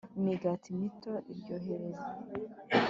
Imigati 0.19 0.67
Mito 0.79 1.13
Iryohereye 1.31 2.01